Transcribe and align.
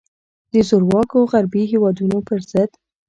د 0.53 0.55
زورواکو 0.69 1.19
غربي 1.31 1.63
هیوادونو 1.71 2.17
پر 2.27 2.39
ضد. 2.51 2.69